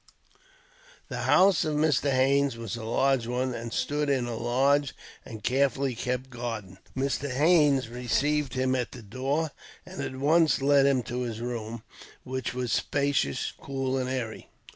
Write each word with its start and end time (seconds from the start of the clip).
The 1.09 1.25
house 1.29 1.63
of 1.63 1.75
Mr. 1.75 2.09
Haines 2.11 2.57
was 2.57 2.75
a 2.75 2.83
large 2.83 3.27
one, 3.27 3.53
and 3.53 3.71
stood 3.71 4.09
in 4.09 4.25
a 4.25 4.35
large 4.35 4.95
and 5.23 5.43
carefully 5.43 5.93
kept 5.93 6.31
garden. 6.31 6.79
Mr. 6.97 7.29
Haines 7.29 7.87
received 7.87 8.55
him 8.55 8.73
at 8.73 8.93
the 8.93 9.03
door, 9.03 9.51
and 9.85 10.01
at 10.01 10.15
once 10.15 10.59
led 10.59 10.87
him 10.87 11.03
to 11.03 11.19
his 11.21 11.39
room, 11.39 11.83
which 12.23 12.55
was 12.55 12.71
spacious, 12.73 13.53
cool, 13.61 13.95
and 13.95 14.09
airy. 14.09 14.49